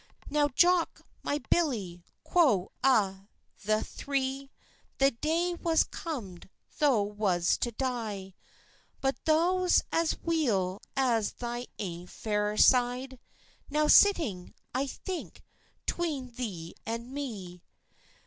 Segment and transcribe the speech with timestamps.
[0.31, 3.27] "Now, Jock, my billie," quo a'
[3.63, 4.49] the three,
[4.97, 8.33] "The day was comd thou was to die;
[8.99, 13.19] But thou's as weel at thy ain fireside,
[13.69, 15.43] Now sitting, I think,
[15.85, 17.61] 'tween thee and me."